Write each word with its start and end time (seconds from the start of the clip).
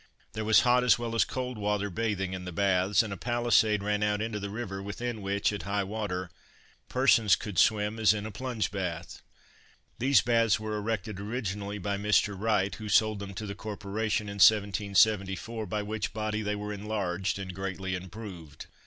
There 0.33 0.43
was 0.43 0.61
hot 0.61 0.83
as 0.83 0.97
well 0.97 1.13
as 1.13 1.23
cold 1.23 1.59
water 1.59 1.91
bathing 1.91 2.33
in 2.33 2.43
the 2.43 2.51
baths, 2.51 3.03
and 3.03 3.13
a 3.13 3.17
palisade 3.17 3.83
ran 3.83 4.01
out 4.01 4.19
into 4.19 4.39
the 4.39 4.49
river, 4.49 4.81
within 4.81 5.21
which, 5.21 5.53
at 5.53 5.61
high 5.61 5.83
water, 5.83 6.31
persons 6.89 7.35
could 7.35 7.59
swim, 7.59 7.99
as 7.99 8.11
in 8.11 8.25
a 8.25 8.31
plunge 8.31 8.71
bath. 8.71 9.21
These 9.99 10.21
baths 10.21 10.59
were 10.59 10.73
erected 10.75 11.19
originally 11.19 11.77
by 11.77 11.97
Mr. 11.97 12.33
Wright, 12.35 12.73
who 12.73 12.89
sold 12.89 13.19
them 13.19 13.35
to 13.35 13.45
the 13.45 13.53
corporation 13.53 14.27
in 14.27 14.37
1774, 14.41 15.67
by 15.67 15.83
which 15.83 16.13
body 16.13 16.41
they 16.41 16.55
were 16.55 16.73
enlarged 16.73 17.37
and 17.37 17.53
greatly 17.53 17.93
improved. 17.93 18.65